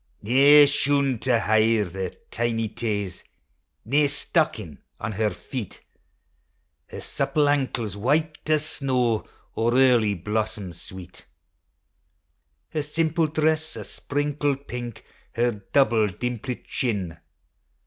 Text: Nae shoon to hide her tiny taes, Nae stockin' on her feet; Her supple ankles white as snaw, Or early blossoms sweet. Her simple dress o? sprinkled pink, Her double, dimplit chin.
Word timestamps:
Nae 0.23 0.65
shoon 0.65 1.19
to 1.19 1.39
hide 1.39 1.91
her 1.91 2.09
tiny 2.31 2.67
taes, 2.69 3.23
Nae 3.85 4.07
stockin' 4.07 4.79
on 4.99 5.11
her 5.11 5.29
feet; 5.29 5.83
Her 6.87 7.01
supple 7.01 7.47
ankles 7.47 7.95
white 7.95 8.49
as 8.49 8.65
snaw, 8.65 9.21
Or 9.53 9.75
early 9.75 10.15
blossoms 10.15 10.81
sweet. 10.81 11.27
Her 12.69 12.81
simple 12.81 13.27
dress 13.27 13.77
o? 13.77 13.83
sprinkled 13.83 14.67
pink, 14.67 15.05
Her 15.33 15.63
double, 15.71 16.07
dimplit 16.07 16.65
chin. 16.65 17.19